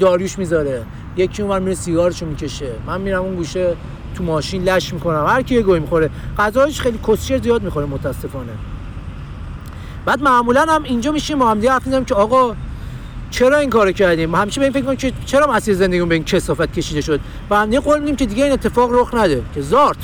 داریوش 0.00 0.38
می‌ذاره. 0.38 0.82
یکی 1.16 1.42
اونور 1.42 1.58
میره 1.58 1.74
سیگارشو 1.74 2.26
می‌کشه. 2.26 2.70
من 2.86 3.00
میرم 3.00 3.22
اون 3.22 3.34
گوشه 3.34 3.76
تو 4.14 4.24
ماشین 4.24 4.62
لش 4.64 4.92
می‌کنم. 4.92 5.26
هر 5.28 5.42
کی 5.42 5.62
گوی 5.62 5.80
می‌خوره. 5.80 6.10
غذاش 6.38 6.80
خیلی 6.80 6.98
کسچر 7.08 7.38
زیاد 7.38 7.62
می‌خوره 7.62 7.86
متاسفانه. 7.86 8.52
بعد 10.04 10.22
معمولا 10.22 10.66
هم 10.68 10.82
اینجا 10.82 11.12
میشیم 11.12 11.38
با 11.38 11.50
هم 11.50 11.60
دیگه 11.60 11.72
حرف 11.72 12.04
که 12.06 12.14
آقا 12.14 12.54
چرا 13.30 13.58
این 13.58 13.70
کارو 13.70 13.92
کردیم؟ 13.92 14.34
همیشه 14.34 14.60
به 14.60 14.64
این 14.66 14.72
فکر 14.72 14.94
که 14.94 15.12
چرا 15.26 15.52
مسیر 15.52 15.74
زندگیمون 15.74 16.08
به 16.08 16.14
این 16.14 16.24
کسافت 16.24 16.72
کشیده 16.72 17.00
شد؟ 17.00 17.20
و 17.50 17.56
هم 17.56 17.80
قول 17.80 17.98
میدیم 17.98 18.16
که 18.16 18.26
دیگه 18.26 18.44
این 18.44 18.52
اتفاق 18.52 18.90
رخ 18.92 19.14
نده. 19.14 19.42
که 19.54 19.60
زارت. 19.60 19.96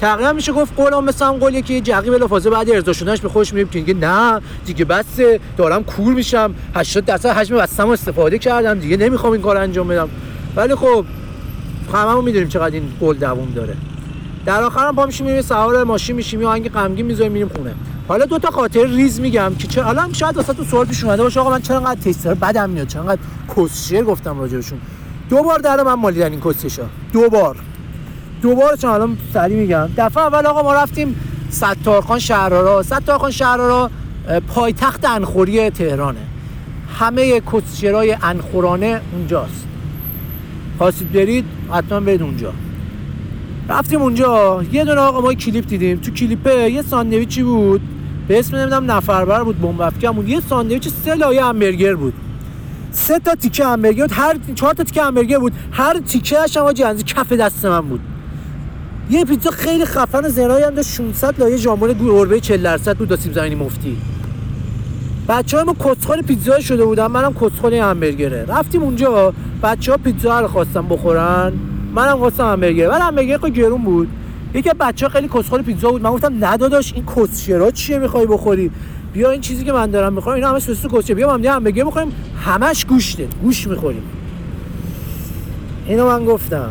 تقریبا 0.00 0.32
میشه 0.32 0.52
گفت 0.52 0.76
قولم 0.76 1.04
مثل 1.04 1.24
هم 1.24 1.32
قولیه 1.32 1.62
که 1.62 1.80
جقی 1.80 2.10
بلا 2.10 2.26
فازه 2.26 2.50
بعد 2.50 2.70
ارضا 2.70 2.92
شدنش 2.92 3.20
به 3.20 3.28
خوش 3.28 3.52
میریم. 3.52 3.68
که 3.68 3.94
نه 3.94 4.40
دیگه 4.66 4.84
بس 4.84 5.20
دارم 5.56 5.84
کور 5.84 6.14
میشم. 6.14 6.54
80 6.74 7.04
درصد 7.04 7.28
حجم 7.28 7.56
بستم 7.56 7.88
استفاده 7.88 8.38
کردم. 8.38 8.78
دیگه 8.78 8.96
نمی‌خوام 8.96 9.32
این 9.32 9.42
کار 9.42 9.56
انجام 9.56 9.88
بدم. 9.88 10.08
ولی 10.56 10.74
خب 10.74 11.04
هممون 11.94 12.24
می‌دونیم 12.24 12.48
چقدر 12.48 12.74
این 12.74 12.92
قول 13.00 13.16
دووم 13.16 13.52
داره. 13.54 13.76
در 14.46 14.62
آخر 14.62 14.88
هم 14.88 14.96
پا 14.96 15.06
میشیم 15.06 15.26
میریم 15.26 15.42
سوار 15.42 15.84
ماشین 15.84 16.16
میشیم 16.16 16.42
یا 16.42 16.48
آهنگ 16.48 16.68
غمگین 16.68 17.06
می‌ذاریم 17.06 17.32
میریم 17.32 17.48
خونه. 17.48 17.74
حالا 18.08 18.24
دو 18.26 18.38
تا 18.38 18.50
خاطر 18.50 18.86
ریز 18.86 19.20
میگم 19.20 19.52
که 19.58 19.68
چرا 19.68 19.84
حالا 19.84 20.08
شاید 20.12 20.36
واسه 20.36 20.52
تو 20.52 20.64
سوال 20.64 20.86
پیش 20.86 21.04
اومده 21.04 21.22
باشه 21.22 21.40
آقا 21.40 21.50
من 21.50 21.62
چرا 21.62 21.76
انقدر 21.76 22.00
تیستر 22.00 22.34
بدم 22.34 22.70
میاد؟ 22.70 22.86
چرا 22.86 23.02
انقدر 23.02 23.20
کسشر 23.56 24.02
گفتم 24.02 24.40
راجبشون 24.40 24.78
دو 25.30 25.42
بار 25.42 25.58
در 25.58 25.82
من 25.82 25.94
مالیدن 25.94 26.30
این 26.30 26.40
کسشا. 26.40 26.82
دو 27.12 27.28
بار. 27.28 27.56
دو 28.42 28.54
بار 28.54 28.76
چون 28.76 28.90
حالا 28.90 29.08
سری 29.34 29.54
میگم. 29.54 29.88
دفعه 29.96 30.22
اول 30.22 30.46
آقا 30.46 30.62
ما 30.62 30.74
رفتیم 30.74 31.16
ستارخان 31.50 32.18
شهرارا 32.18 32.82
ستارخان 32.82 33.30
شهرارا 33.30 33.90
پایتخت 34.48 35.04
انخوری 35.04 35.70
تهرانه. 35.70 36.20
همه 36.98 37.40
کسشرای 37.40 38.16
انخورانه 38.22 39.00
اونجاست. 39.12 39.66
خواستید 40.80 41.12
برید 41.12 41.44
حتما 41.70 42.00
برید 42.00 42.22
اونجا. 42.22 42.52
رفتیم 43.68 44.02
اونجا. 44.02 44.62
یه 44.72 44.84
دونه 44.84 45.00
آقا 45.00 45.20
ما 45.20 45.34
کلیپ 45.34 45.66
دیدیم. 45.66 45.98
تو 45.98 46.10
کلیپه 46.10 46.70
یه 46.70 46.82
ساندویچی 46.82 47.42
بود. 47.42 47.80
به 48.28 48.38
اسم 48.38 48.56
نمی‌دونم 48.56 48.90
نفربر 48.90 49.42
بود 49.42 49.60
بمب 49.60 49.80
افکن 49.80 50.10
بود. 50.10 50.28
یه 50.28 50.40
ساندویچ 50.40 50.88
سه 50.88 51.14
لایه 51.14 51.44
همبرگر 51.44 51.94
بود. 51.94 52.14
سه 52.92 53.18
تا 53.18 53.34
تیکه 53.34 53.64
همبرگر 53.64 54.06
بود. 54.06 54.12
هر 54.12 54.36
چهار 54.54 54.74
تا 54.74 54.84
تیکه 54.84 55.02
همبرگر 55.02 55.38
بود. 55.38 55.52
هر 55.72 55.98
تیکه 55.98 56.38
اش 56.38 56.56
هم 56.56 56.72
جنزی 56.72 57.02
کف 57.02 57.32
دست 57.32 57.64
من 57.64 57.80
بود. 57.80 58.00
یه 59.10 59.24
پیتزا 59.24 59.50
خیلی 59.50 59.84
خفن 59.84 60.28
زرایی 60.28 60.64
هم 60.64 60.74
داشت. 60.74 60.90
600 60.90 61.40
لایه 61.40 61.56
ژامبون 61.56 61.92
گربه 61.92 62.40
40 62.40 62.62
درصد 62.62 62.96
بود. 62.96 63.16
سیب 63.16 63.32
زمینی 63.32 63.54
مفتی. 63.54 63.96
بچه 65.28 65.56
های 65.56 65.66
ما 65.66 65.74
کسخال 65.74 66.22
پیتزا 66.22 66.60
شده 66.60 66.84
بودن 66.84 67.06
منم 67.06 67.34
کسخال 67.34 67.74
همبرگره. 67.74 68.44
رفتیم 68.48 68.82
اونجا 68.82 69.34
بچه 69.62 69.92
ها 69.92 69.98
پیتزا 69.98 70.40
رو 70.40 70.48
خواستم 70.48 70.88
بخورن. 70.88 71.52
منم 71.94 72.18
خواستم 72.18 72.52
همبرگر. 72.52 72.88
بعد 72.88 73.02
همبرگر 73.02 73.38
خیلی 73.38 73.52
گرون 73.52 73.82
بود. 73.82 74.08
یکی 74.54 74.70
بچه 74.80 75.06
ها 75.06 75.12
خیلی 75.12 75.28
کسخال 75.28 75.62
پیتزا 75.62 75.90
بود. 75.90 76.02
من 76.02 76.10
گفتم 76.10 76.44
نداداش 76.44 76.92
این 76.94 77.04
کسشرا 77.16 77.70
چیه 77.70 77.98
می‌خوای 77.98 78.26
بخوری؟ 78.26 78.70
بیا 79.12 79.30
این 79.30 79.40
چیزی 79.40 79.64
که 79.64 79.72
من 79.72 79.90
دارم 79.90 80.12
می‌خوام 80.12 80.34
اینا 80.34 80.48
همه 80.48 80.58
سوسو 80.58 80.88
کسچه 80.88 81.14
بیا 81.14 81.34
هم 81.34 81.44
همبرگر 81.44 81.84
بخوریم. 81.84 82.12
همش 82.44 82.84
گوشته. 82.84 83.28
گوش 83.42 83.66
می‌خوریم. 83.66 84.02
اینو 85.86 86.06
من 86.06 86.24
گفتم. 86.24 86.70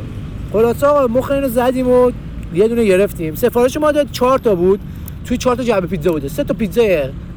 خلاص 0.54 0.84
آقا 0.84 1.08
مخ 1.08 1.32
اینو 1.32 1.50
زدیم 1.50 1.88
و 1.88 2.12
یه 2.54 2.68
دونه 2.68 2.86
گرفتیم. 2.86 3.36
سفارش 3.36 3.78
ما 3.78 3.92
داد 3.92 4.08
چهار 4.12 4.40
تا 4.40 4.56
بود. 4.56 4.80
توی 5.26 5.38
چهار 5.38 5.56
تا 5.56 5.64
جعبه 5.64 5.88
پیتزا 5.88 6.12
بوده. 6.12 6.28
سه 6.28 6.44
تا 6.44 6.54
پیتزا 6.54 6.82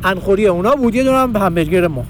انخوری 0.05 0.47
اونا 0.47 0.75
بود 0.75 0.95
یه 0.95 1.05
دونه 1.05 1.17
هم 1.17 1.37
همبرگر 1.37 1.87
ما. 1.87 2.05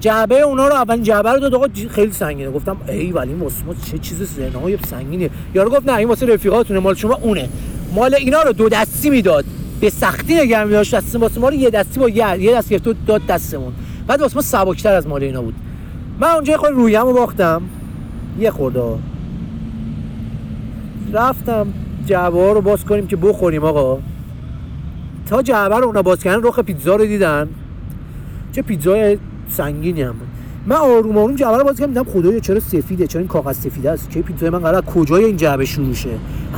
جعبه 0.00 0.40
اونا 0.40 0.68
رو 0.68 0.74
اولین 0.74 1.02
جعبه 1.02 1.32
رو 1.32 1.38
داد 1.48 1.70
خیلی 1.90 2.12
سنگینه. 2.12 2.50
گفتم 2.50 2.76
ای 2.88 3.12
ولی 3.12 3.34
مسموت 3.34 3.90
چه 3.90 3.98
چیز 3.98 4.22
زنای 4.22 4.78
سنگینه. 4.90 5.30
یارو 5.54 5.70
گفت 5.70 5.88
نه 5.88 5.96
این 5.96 6.08
واسه 6.08 6.26
رفیقاتونه 6.26 6.80
مال 6.80 6.94
شما 6.94 7.14
اونه. 7.22 7.48
مال 7.94 8.14
اینا 8.14 8.42
رو 8.42 8.52
دو 8.52 8.68
دستی 8.68 9.10
می‌داد. 9.10 9.44
به 9.80 9.90
سختی 9.90 10.34
نگه 10.34 10.64
می 10.64 10.70
داشت 10.70 10.94
دست 10.94 11.16
واسه 11.16 11.40
ما 11.40 11.48
رو 11.48 11.54
یه 11.54 11.70
دستی 11.70 12.00
با 12.00 12.08
یه, 12.08 12.42
یه 12.42 12.54
دست 12.54 12.68
گرفت 12.68 13.06
داد 13.06 13.26
دستمون. 13.26 13.72
بعد 14.06 14.20
واسه 14.20 14.36
ما 14.36 14.42
سبکتر 14.42 14.92
از 14.92 15.06
مال 15.06 15.22
اینا 15.22 15.42
بود. 15.42 15.54
من 16.20 16.28
اونجا 16.28 16.56
خود 16.56 16.70
رویم 16.70 17.02
رو 17.02 17.12
باختم. 17.12 17.62
یه 18.40 18.50
خورده. 18.50 18.82
رفتم 21.12 21.66
جعبه 22.06 22.52
رو 22.52 22.60
باز 22.60 22.84
کنیم 22.84 23.06
که 23.06 23.16
بخوریم 23.16 23.64
آقا. 23.64 23.98
تا 25.26 25.42
جعبه 25.42 25.76
رو 25.76 25.84
اونا 25.84 26.02
باز 26.02 26.22
کردن 26.22 26.42
رخ 26.42 26.58
پیتزا 26.58 26.96
رو 26.96 27.06
دیدن. 27.06 27.48
چه 28.52 28.62
پیتزای 28.62 29.18
سنگینی 29.48 30.02
هم 30.02 30.12
بود. 30.12 30.28
من 30.66 30.76
آروم 30.76 31.18
آروم 31.18 31.36
جعبه 31.36 31.56
رو 31.56 31.64
باز 31.64 31.78
کردم 31.78 31.92
دیدم 31.92 32.04
خدایا 32.04 32.40
چرا 32.40 32.60
سفیده 32.60 33.06
چرا 33.06 33.18
این 33.18 33.28
کاغذ 33.28 33.56
سفیده 33.56 33.90
است؟ 33.90 34.10
که 34.10 34.22
پیتزای 34.22 34.50
من 34.50 34.58
قرار 34.58 34.82
کجای 34.82 35.24
این 35.24 35.36
جعبه 35.36 35.64
شروع 35.64 35.86
میشه؟ 35.86 36.08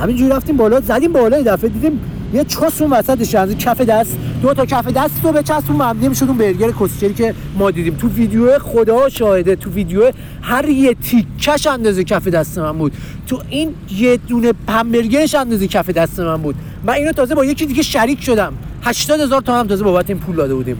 همینجوری 0.01 0.31
رفتیم 0.31 0.57
بالا 0.57 0.81
زدیم 0.81 1.13
بالا 1.13 1.41
دفعه 1.41 1.69
دیدیم 1.69 1.99
یه 2.33 2.43
چاس 2.43 2.81
اون 2.81 2.91
وسطش 2.91 3.35
از 3.35 3.55
کف 3.57 3.81
دست 3.81 4.17
دو 4.41 4.53
تا 4.53 4.65
کف 4.65 4.87
دست 4.87 5.25
رو 5.25 5.31
به 5.31 5.43
چسب 5.43 5.71
مبنی 5.71 6.09
می‌شد 6.09 6.25
اون 6.25 6.37
برگر 6.37 6.71
کسچری 6.71 7.13
که 7.13 7.33
ما 7.57 7.71
دیدیم. 7.71 7.95
تو 7.95 8.07
ویدیو 8.07 8.59
خدا 8.59 9.09
شاهده 9.09 9.55
تو 9.55 9.69
ویدیو 9.69 10.11
هر 10.41 10.69
یه 10.69 10.93
تیکش 10.93 11.67
اندازه 11.67 12.03
کف 12.03 12.27
دست 12.27 12.57
من 12.57 12.77
بود. 12.77 12.93
تو 13.27 13.41
این 13.49 13.73
یه 13.97 14.17
دونه 14.17 14.53
همبرگرش 14.69 15.35
اندازه 15.35 15.67
کف 15.67 15.89
دست 15.89 16.19
من 16.19 16.37
بود. 16.37 16.55
من 16.83 16.93
اینو 16.93 17.11
تازه 17.11 17.35
با 17.35 17.45
یکی 17.45 17.65
دیگه 17.65 17.83
شریک 17.83 18.23
شدم. 18.23 18.53
80 18.83 19.19
هزار 19.19 19.41
تومن 19.41 19.67
تازه 19.67 19.83
بابت 19.83 20.09
این 20.09 20.19
پول 20.19 20.35
داده 20.35 20.55
بودیم. 20.55 20.77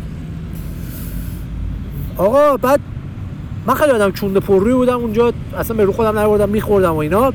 آقا 2.17 2.57
بعد 2.57 2.79
من 3.67 3.73
خیلی 3.73 3.91
آدم 3.91 4.11
چونده 4.11 4.39
پرروی 4.39 4.73
بودم 4.73 4.97
اونجا. 4.97 5.33
اصلا 5.57 5.77
به 5.77 5.85
رو 5.85 5.91
خودم 5.91 6.19
نروردم 6.19 6.49
میخوردم 6.49 6.93
و 6.93 6.97
اینا. 6.97 7.33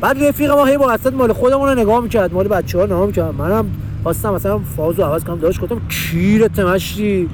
بعد 0.00 0.24
رفیق 0.24 0.50
ما 0.50 0.64
هی 0.64 0.76
با 0.76 0.98
مال 1.14 1.32
خودمون 1.32 1.68
رو 1.68 1.74
نگاه 1.74 2.00
می‌کرد. 2.00 2.34
مال 2.34 2.48
بچه 2.48 2.78
ها 2.78 2.84
نگاه 2.84 3.06
می‌کرد. 3.06 3.34
منم 3.34 3.66
خواستم 4.02 4.34
مثلا 4.34 4.58
فاز 4.76 4.98
رو 4.98 5.04
عوض 5.04 5.24
کنم. 5.24 5.38
داشت 5.38 5.60
گفتم 5.60 5.80
کیر 5.88 6.48
تمشی. 6.48 7.28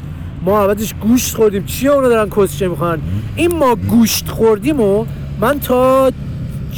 ما 0.45 0.63
عوضش 0.63 0.95
گوشت 0.95 1.37
خوردیم. 1.37 1.65
چیه 1.65 1.91
اونا 1.91 2.09
دارن 2.09 2.31
کسچه 2.31 2.69
می‌خوان 2.69 3.01
این 3.37 3.55
ما 3.55 3.75
گوشت 3.75 4.29
خوردیم 4.29 4.81
و 4.81 5.07
من 5.41 5.61
تا 5.61 6.11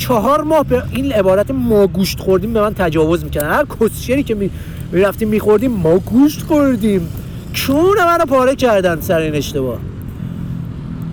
چهار 0.01 0.43
ماه 0.43 0.65
به 0.65 0.83
این 0.93 1.13
عبارت 1.13 1.51
ما 1.51 1.87
گوشت 1.87 2.21
خوردیم 2.21 2.53
به 2.53 2.61
من 2.61 2.75
تجاوز 2.75 3.25
می‌کردن. 3.25 3.51
هر 3.51 3.65
کسچری 3.81 4.23
که 4.23 4.35
می 4.35 4.51
رفتیم 4.93 5.29
میخوردیم 5.29 5.71
ما 5.71 5.99
گوشت 5.99 6.43
خوردیم. 6.43 7.09
چون 7.53 7.99
منو 7.99 8.25
پاره 8.25 8.57
کردن 8.57 9.01
سر 9.01 9.19
این 9.19 9.35
اشتباه. 9.35 9.79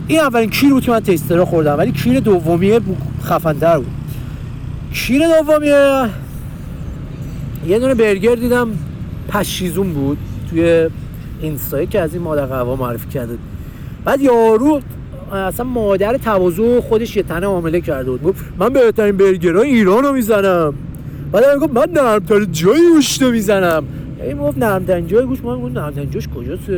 این 0.08 0.20
اولین 0.20 0.50
کیر 0.50 0.70
بود 0.70 0.84
که 0.84 0.92
من 0.92 1.00
تیسترا 1.00 1.46
خوردم 1.46 1.78
ولی 1.78 1.92
کیر 1.92 2.20
دومیه 2.20 2.80
خفنتر 3.24 3.78
بود. 3.78 3.92
کیر 4.94 5.22
دومیه 5.28 6.10
یه 7.68 7.80
دونه 7.80 7.94
برگر 7.94 8.36
دیدم 8.36 8.70
پشیزون 9.30 9.94
بود. 9.94 10.18
توی 10.50 10.90
اینستایی 11.42 11.88
که 11.88 12.02
از 12.02 12.14
این 12.14 12.24
مادر 12.24 12.46
قوا 12.46 12.76
معرفی 12.76 13.10
کرده. 13.10 13.38
بعد 14.06 14.22
یارو 14.22 14.82
اصلا 15.34 15.66
مادر 15.66 16.18
تواضع 16.18 16.80
خودش 16.80 17.16
یه 17.16 17.24
تنه 17.24 17.46
عامله 17.46 17.82
کرده 17.82 18.12
بود. 18.12 18.24
گفت 18.24 18.46
من 18.60 18.70
بهترین 18.70 19.18
برگرهای 19.18 19.70
ایران 19.70 20.04
رو 20.04 20.14
می‌زنم. 20.14 20.74
بعد 21.32 21.58
گفت 21.58 21.74
من 21.74 21.88
نرمترین 21.94 22.52
جای 22.52 22.90
گوشت 22.94 23.22
رو 23.22 23.32
می‌زنم. 23.32 23.84
این 24.24 24.38
گفت 24.38 24.58
نرمترین 24.58 25.08
جای 25.08 25.26
گوشت؟ 25.26 25.44
من 25.44 25.62
گفت 25.62 25.74
نرمترین 25.74 26.12
جاش 26.12 26.28
کجاست؟ 26.28 26.70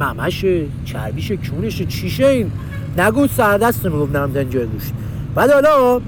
ممشه 0.00 0.64
چربیشه 0.84 1.36
کونشه 1.36 1.84
چیشه 1.84 2.26
این؟ 2.26 2.50
نگو 2.98 3.26
سردست 3.26 3.84
می‌گفت 3.84 4.16
نرمترین 4.16 4.50
جای 4.50 4.66
گوشت. 4.66 4.92
بعد 5.34 5.50
حالا 5.50 6.00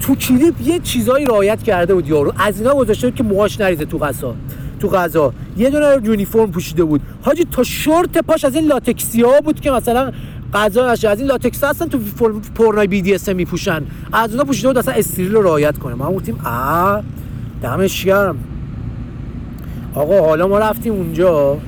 تو 0.00 0.14
کلیپ 0.14 0.54
یه 0.64 0.78
چیزایی 0.78 1.26
رعایت 1.26 1.62
کرده 1.62 1.94
بود 1.94 2.08
یارو. 2.08 2.32
از 2.38 2.60
اینا 2.60 2.74
گذاشته 2.74 3.06
بود 3.06 3.16
که 3.16 3.22
موهاش 3.22 3.60
نریزه 3.60 3.84
تو 3.84 3.98
غذا. 3.98 4.34
تو 4.80 4.88
غذا. 4.88 5.32
یه 5.56 5.70
دونه 5.70 5.98
یونیفرم 6.04 6.50
پوشیده 6.50 6.84
بود. 6.84 7.00
حاجی 7.22 7.46
تا 7.52 7.62
شورت 7.62 8.18
پاش 8.18 8.44
از 8.44 8.54
این 8.54 8.66
لاتکسی 8.66 9.22
ها 9.22 9.40
بود 9.40 9.60
که 9.60 9.70
مثلا 9.70 10.12
غذا 10.54 10.86
از 10.86 11.04
این 11.04 11.26
لاتکس 11.26 11.64
هستن 11.64 11.88
تو 11.88 11.98
پورنای 12.54 12.86
BDSM 12.86 13.28
میپوشن. 13.28 13.82
از 14.12 14.30
اونها 14.30 14.44
پوشیده 14.44 14.68
بود 14.68 14.78
اصلا 14.78 14.94
استریل 14.94 15.32
رو 15.32 15.42
رعایت 15.42 15.78
کنه. 15.78 15.94
ما 15.94 16.12
گفتیم 16.12 16.40
آ 16.46 17.00
دمش 17.62 18.04
گرم. 18.04 18.36
آقا 19.94 20.20
حالا 20.20 20.48
ما 20.48 20.58
رفتیم 20.58 20.92
اونجا. 20.92 21.58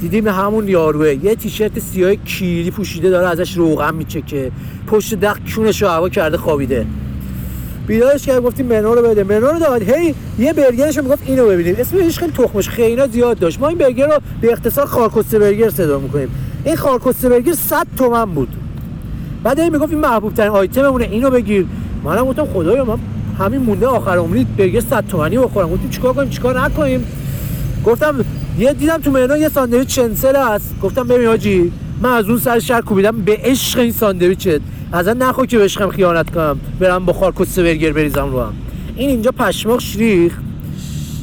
دیدیم 0.00 0.28
همون 0.28 0.68
یاروه. 0.68 1.24
یه 1.24 1.34
تیشرت 1.34 1.78
سیاه 1.78 2.14
کیری 2.14 2.70
پوشیده 2.70 3.10
داره 3.10 3.28
ازش 3.28 3.56
روغن 3.56 3.94
میچکه. 3.94 4.52
پشت 4.86 5.14
دخل 5.14 5.36
کونش 5.54 5.82
رو 5.82 5.88
هوا 5.88 6.08
کرده 6.08 6.36
خوابیده. 6.36 6.86
بیدارش 7.86 8.26
کرد 8.26 8.42
گفتیم 8.42 8.66
منو 8.66 8.94
رو 8.94 9.02
بده. 9.02 9.24
منو 9.24 9.46
رو 9.46 9.58
داد. 9.58 9.82
هی 9.82 10.14
یه 10.38 10.52
برگرش 10.52 10.96
رو 10.96 11.04
می‌گفت 11.04 11.22
اینو 11.26 11.46
ببینید 11.46 11.80
اسمش 11.80 12.18
خیلی 12.18 12.32
تخمش 12.32 12.68
خیلی 12.68 13.08
زیاد 13.08 13.38
داشت. 13.38 13.60
ما 13.60 13.68
این 13.68 13.78
برگر 13.78 14.06
رو 14.06 14.20
به 14.40 14.52
اختصار 14.52 14.86
خارکسته 14.86 15.38
برگر 15.38 15.70
صدا 15.70 15.98
می‌کنیم. 15.98 16.28
این 16.64 16.76
خارکسته 16.76 17.28
برگر 17.28 17.52
100 17.52 17.86
تومن 17.98 18.24
بود. 18.24 18.48
بعد 19.42 19.58
هی 19.58 19.70
می‌گفت 19.70 19.92
این 19.92 20.00
محبوب 20.00 20.34
ترین 20.34 20.50
آیتممونه 20.50 21.04
اینو 21.04 21.30
بگیر. 21.30 21.66
منم 22.04 22.24
گفتم 22.24 22.44
خدایا 22.44 22.84
من 22.84 22.98
همین 23.38 23.60
مونده 23.60 23.86
آخر 23.86 24.16
عمری 24.16 24.46
برگر 24.58 24.80
100 24.80 25.04
تومانی 25.08 25.38
بخورم. 25.38 25.70
گفتیم 25.70 25.90
چیکار 25.90 26.12
کنیم؟ 26.12 26.30
چیکار 26.30 26.60
نکنیم؟ 26.60 27.06
گفتم 27.86 28.24
یه 28.58 28.72
دیدم 28.72 28.98
تو 28.98 29.10
منو 29.10 29.36
یه 29.36 29.48
ساندویچ 29.48 29.88
چنسل 29.88 30.36
هست. 30.36 30.74
گفتم 30.82 31.02
ببین 31.08 31.26
حاجی 31.26 31.72
من 32.02 32.12
از 32.12 32.28
اون 32.28 32.38
سر 32.38 32.58
شهر 32.58 32.80
کوبیدم 32.80 33.16
به 33.16 33.38
عشق 33.42 33.78
این 33.78 33.92
ساندویچت. 33.92 34.60
ازن 34.92 35.16
نخو 35.16 35.46
که 35.46 35.58
بهشم 35.58 35.90
خیانت 35.90 36.30
کنم. 36.30 36.60
برم 36.80 37.04
با 37.04 37.32
کس 37.40 37.58
برگر 37.58 37.92
بریزم 37.92 38.32
رو 38.32 38.40
هم. 38.40 38.52
این 38.96 39.10
اینجا 39.10 39.30
پشماق 39.30 39.80
شریخ. 39.80 40.38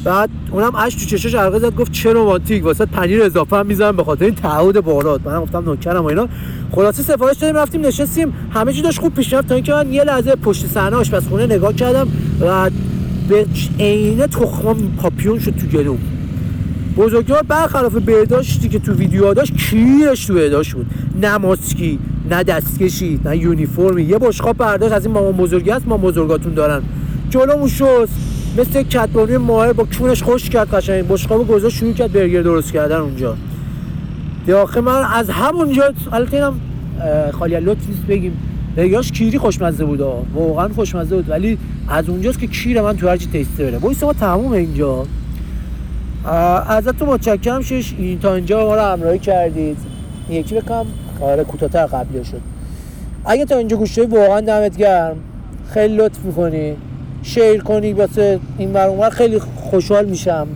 بعد 0.08 0.30
اونم 0.50 0.74
اش 0.74 0.94
تو 0.94 1.06
چشاش 1.06 1.34
عرقه 1.34 1.58
زد 1.58 1.74
گفت 1.74 1.92
چه 1.92 2.12
رومانتیک 2.12 2.64
واسه 2.64 2.86
پنیر 2.86 3.22
اضافه 3.22 3.56
هم 3.56 3.66
می‌زنم 3.66 3.96
به 3.96 4.04
خاطر 4.04 4.24
این 4.24 4.34
تعهد 4.34 4.80
بالات 4.80 5.20
من 5.24 5.40
گفتم 5.40 5.64
نوکرم 5.64 6.02
و 6.02 6.06
اینا. 6.06 6.28
خلاصه 6.72 7.02
سفارش 7.02 7.36
دادیم 7.36 7.56
رفتیم 7.56 7.86
نشستیم. 7.86 8.32
همه 8.50 8.72
چی 8.72 8.82
داشت 8.82 9.00
خوب 9.00 9.14
پیش 9.14 9.32
رفت 9.32 9.48
تا 9.48 9.54
اینکه 9.54 9.72
من 9.72 9.92
یه 9.92 10.04
لحظه 10.04 10.34
پشت 10.34 10.66
صحنه 10.66 10.96
آشپزخونه 10.96 11.46
نگاه 11.46 11.72
کردم 11.72 12.08
و 12.40 12.70
به 13.28 13.46
عینه 13.80 14.26
تخمام 14.26 14.96
پاپیون 15.02 15.38
شد 15.38 15.54
تو 15.56 15.66
گلوم 15.66 15.98
بزرگوار 16.96 17.42
برخلاف 17.42 17.94
بهداشتی 17.94 18.68
که 18.68 18.78
تو 18.78 18.92
ویدیو 18.92 19.34
داشت 19.34 19.56
کیرش 19.56 20.26
تو 20.26 20.34
بهداشت 20.34 20.74
بود. 20.74 20.86
نه 21.22 21.38
ماسکی 21.38 21.98
نه 22.30 22.42
دستکشی 22.42 23.20
نه 23.24 23.36
یونیفرمی. 23.36 24.02
یه 24.02 24.18
بشقاب 24.18 24.56
برداشت. 24.56 24.92
از 24.92 25.06
این 25.06 25.14
مامان 25.14 25.32
بزرگی 25.32 25.70
هست 25.70 25.88
ما 25.88 25.96
بزرگاتون 25.96 26.54
دارن. 26.54 26.82
جلومو 27.30 27.68
شست. 27.68 28.27
مثل 28.56 28.82
کتبانی 28.82 29.36
ماهر 29.36 29.72
با 29.72 29.86
کونش 29.98 30.22
خوش 30.22 30.50
کرد 30.50 30.74
قشنگ. 30.74 31.08
بشقابو 31.08 31.44
گذاشت 31.44 31.76
شروع 31.76 31.92
کرد 31.92 32.12
برگر 32.12 32.42
درست 32.42 32.72
کردن 32.72 32.96
اونجا. 32.96 33.36
آخه 34.62 34.80
من 34.80 35.04
از 35.14 35.30
همونجا 35.30 35.92
البته 36.12 36.36
اینم 36.36 36.60
خالی 37.32 37.60
لطف 37.60 37.88
نیست 37.88 38.02
بگیم. 38.08 38.38
برگاش 38.76 39.12
کیری 39.12 39.38
خوشمزه 39.38 39.84
بود 39.84 40.00
واقعا 40.34 40.68
خوشمزه 40.68 41.16
بود. 41.16 41.30
ولی 41.30 41.58
از 41.88 42.08
اونجاست 42.08 42.38
که 42.38 42.46
کیر 42.46 42.82
من 42.82 42.96
تو 42.96 43.08
هرچی 43.08 43.26
تیسته 43.26 43.64
بره 43.64 43.78
بایسته 43.78 44.06
ما 44.06 44.12
تموم 44.12 44.52
اینجا. 44.52 45.06
ازتون 46.68 47.08
متشکرم. 47.08 47.62
شش 47.62 47.94
این 47.98 48.18
تا 48.18 48.34
اینجا 48.34 48.66
ما 48.66 48.74
رو 48.74 48.80
همراهی 48.80 49.18
کردید. 49.18 49.76
یکی 50.30 50.54
بکنم 50.54 50.86
آره 51.20 51.44
کوتاه‌تر 51.44 51.86
قبلی 51.86 52.24
شد. 52.24 52.40
اگه 53.24 53.44
تا 53.44 53.56
اینجا 53.56 53.76
گوش 53.76 53.98
واقعا 53.98 54.40
دمت 54.40 54.76
گرم. 54.76 55.16
خیلی 55.74 55.96
لطف 55.96 56.18
می‌کنی. 56.24 56.76
شیر 57.22 57.62
کنی 57.62 57.92
واسه 57.92 58.40
این 58.58 58.72
ور 58.72 59.10
خیلی 59.10 59.38
خوشحال 59.38 60.06
میشم. 60.06 60.46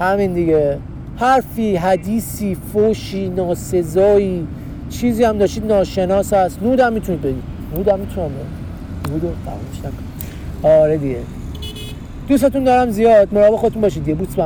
همین 0.00 0.32
دیگه. 0.32 0.78
حرفی 1.16 1.76
حدیثی 1.76 2.56
فوشی 2.72 3.28
ناسزایی 3.28 4.46
چیزی 4.90 5.24
هم 5.24 5.38
داشتید 5.38 5.64
ناشناس 5.64 6.32
هست. 6.32 6.62
نود 6.62 6.80
هم 6.80 6.92
می‌تونید 6.92 7.22
بگید 7.22 7.42
نود 7.76 7.88
هم 7.88 8.00
می‌تونم 8.00 8.30
نود 9.10 9.36
آره 10.62 10.96
دیگه. 10.96 11.18
دوستتون 12.28 12.64
دارم 12.64 12.90
زیاد. 12.90 13.34
مراقب 13.34 13.56
خودتون 13.56 13.82
باشید. 13.82 14.04
دیگه 14.04 14.14
بوس 14.14 14.34
به 14.34 14.44